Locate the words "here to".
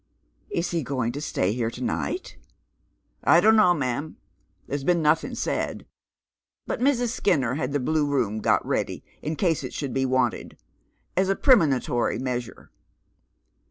1.53-1.83